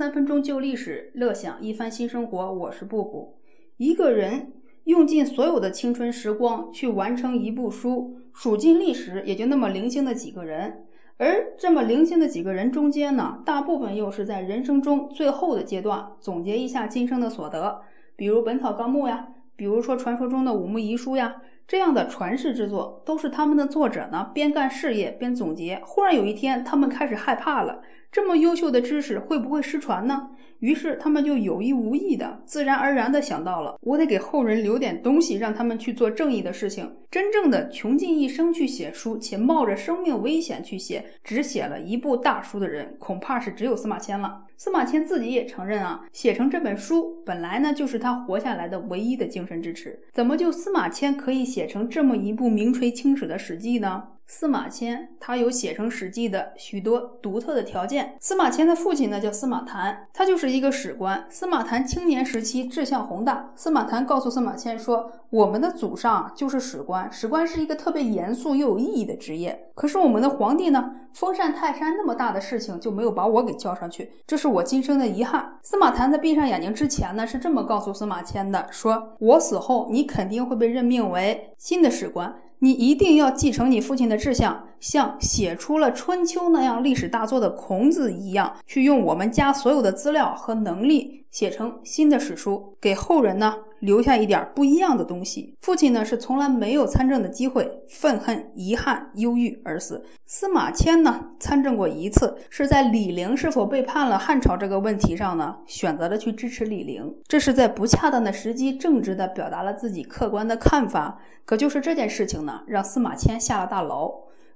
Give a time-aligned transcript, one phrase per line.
[0.00, 2.54] 三分钟旧历史，乐享一番新生活。
[2.54, 3.36] 我是布布。
[3.76, 4.50] 一个人
[4.84, 10.86] 用尽所有的青春时光去完成一部书，数尽历史也就那么零星的几个人。
[11.18, 17.82] 而这么零星的几个人中间呢，大部分又是在人生中最后的阶段总结一下今生的所得，
[18.16, 21.42] 比如《本草纲目》呀，比如说传说中的五木遗书呀。
[21.70, 25.80] 这样的传世之作，都是他们的作者呢边干事业边总结。
[25.84, 30.30] 忽然有一天，他们开始害怕了，这么优秀的知识会不会失传呢？
[30.58, 36.96] 于是他们就有意无意的、自然而然的想到了，我得给后人留点东西，让他们去做正义的事情。
[37.08, 44.42] 真正的穷尽一生去写书，且冒着生命危险去写，只写了一部大书的人，恐怕是只有司马迁了。
[44.58, 49.98] 司马迁自己也承认啊，写成这本书本来呢就是他活下来的唯一的精神支持。
[50.12, 54.02] 怎么就司马迁可以写写成这么一部名垂青史的史记呢？
[54.30, 58.14] 司马迁他有写成《史记》的许多独特的条件。
[58.20, 61.26] 司马迁的父亲呢叫司马谈，他就是一个史官。
[61.28, 63.50] 司马谈青年时期志向宏大。
[63.56, 69.68] 司马谈告诉司马迁说：“我们的祖上就是史官，史官是一个特别严肃又有意义的职业。
[69.74, 93.54] 可是我们的皇帝呢，封禅泰山那么大的事情就没有把我给叫上去，这是我今生的遗憾。”司马谈在闭上眼睛之前呢，是这么告诉司马迁的：“说我死后，你肯定会被任命为新的史官。”你一定要继承你父亲的志向，像写出了《春秋》那样历史大作的孔子一样，去用我们家所有的资料和能力写成新的史书，给后人呢。
[93.80, 95.56] 留下一点不一样的东西。
[95.62, 100.04] 父亲呢是从来没有参政的机会，愤恨、遗憾、忧郁而死。
[100.26, 107.10] 司马迁呢参政过一次，是在李陵是否背叛了汉朝这个问题上呢，选择了去支持李陵。
[107.26, 111.18] 这是在不恰当的时机，正直的表达了自己客观的看法。
[111.46, 114.12] 可就是这件事情呢，让司马迁下了大牢。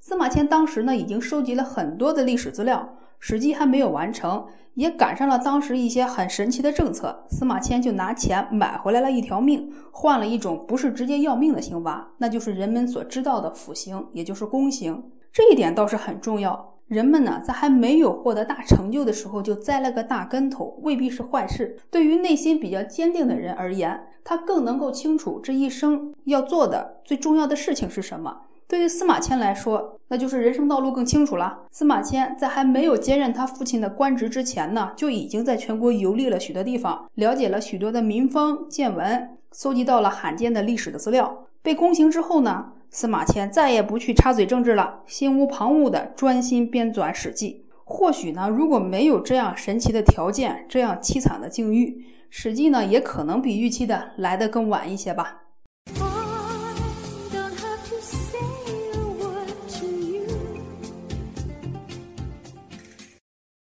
[0.06, 2.98] 司马迁当时呢已经收集了很多的历史资料。
[3.19, 4.44] 史记还没有完成，
[4.75, 15.03] 也赶上了当时一些很神奇的政策，司马迁就拿钱买回来了一条命，换了一种不是直接要命的刑罚，那就是人们所知道的腐刑，也就是宫刑。
[15.32, 16.75] 这一点倒是很重要。
[16.87, 21.78] 人们呢，在还没有获得大成就的时候就栽了个大跟头，未必是坏事。
[21.91, 28.43] 对于内心比较坚定的人而言，他更能够清楚这一生要做的最重要的事情是什么。
[28.75, 31.61] 对于司马迁来说，那就是人生道路更清楚了。
[31.71, 41.47] 司马迁在还没有接任他父亲的官职之前呢，就已经在全国游历了许多地方，了解了许多的民风见闻，搜集到了罕见的历史的资料。
[41.62, 47.65] 被宫刑之后呢，司马迁再也不去插嘴政治了，心无旁骛的专心编纂《史记》。
[47.85, 51.91] 或许呢，如果没有这样神奇的条件，这样凄惨的境遇，
[52.29, 55.43] 《史记》呢，也可能比预期的来得更晚一些吧。